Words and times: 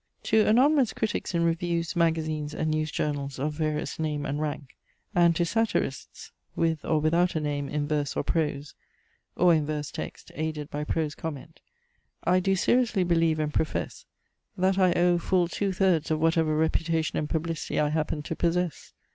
To 0.23 0.47
anonymous 0.47 0.93
critics 0.93 1.35
in 1.35 1.43
reviews, 1.43 1.95
magazines, 1.95 2.55
and 2.55 2.71
news 2.71 2.89
journals 2.89 3.37
of 3.37 3.53
various 3.53 3.99
name 3.99 4.25
and 4.25 4.41
rank, 4.41 4.75
and 5.13 5.35
to 5.35 5.45
satirists 5.45 6.31
with 6.55 6.83
or 6.83 6.99
without 6.99 7.35
a 7.35 7.39
name 7.39 7.69
in 7.69 7.87
verse 7.87 8.15
or 8.17 8.23
prose, 8.23 8.73
or 9.35 9.53
in 9.53 9.67
verse 9.67 9.91
text 9.91 10.31
aided 10.33 10.71
by 10.71 10.85
prose 10.85 11.13
comment, 11.13 11.59
I 12.23 12.39
do 12.39 12.55
seriously 12.55 13.03
believe 13.03 13.37
and 13.37 13.53
profess, 13.53 14.07
that 14.57 14.79
I 14.79 14.91
owe 14.93 15.19
full 15.19 15.47
two 15.47 15.71
thirds 15.71 16.09
of 16.09 16.19
whatever 16.19 16.57
reputation 16.57 17.19
and 17.19 17.29
publicity 17.29 17.79
I 17.79 17.89
happen 17.89 18.23
to 18.23 18.35
possess. 18.35 18.93